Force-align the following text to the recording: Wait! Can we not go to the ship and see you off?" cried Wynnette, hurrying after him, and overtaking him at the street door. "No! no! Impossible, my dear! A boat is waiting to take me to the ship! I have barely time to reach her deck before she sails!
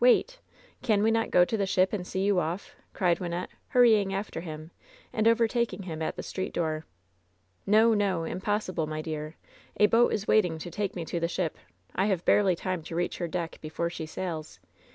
Wait! 0.03 0.39
Can 0.81 1.03
we 1.03 1.11
not 1.11 1.29
go 1.29 1.45
to 1.45 1.55
the 1.55 1.67
ship 1.67 1.93
and 1.93 2.07
see 2.07 2.21
you 2.23 2.39
off?" 2.39 2.75
cried 2.91 3.19
Wynnette, 3.19 3.49
hurrying 3.67 4.11
after 4.15 4.41
him, 4.41 4.71
and 5.13 5.27
overtaking 5.27 5.83
him 5.83 6.01
at 6.01 6.15
the 6.15 6.23
street 6.23 6.55
door. 6.55 6.87
"No! 7.67 7.93
no! 7.93 8.23
Impossible, 8.23 8.87
my 8.87 9.03
dear! 9.03 9.35
A 9.79 9.85
boat 9.85 10.11
is 10.11 10.27
waiting 10.27 10.57
to 10.57 10.71
take 10.71 10.95
me 10.95 11.05
to 11.05 11.19
the 11.19 11.27
ship! 11.27 11.55
I 11.93 12.07
have 12.07 12.25
barely 12.25 12.55
time 12.55 12.81
to 12.85 12.95
reach 12.95 13.19
her 13.19 13.27
deck 13.27 13.59
before 13.61 13.91
she 13.91 14.07
sails! 14.07 14.59